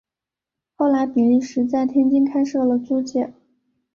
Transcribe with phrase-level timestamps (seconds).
[0.77, 3.31] 后来比利时在天津开设了租界。